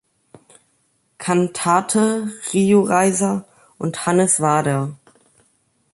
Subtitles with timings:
[1.19, 3.45] Kantate, Rio Reiser
[3.77, 4.97] und Hannes Wader.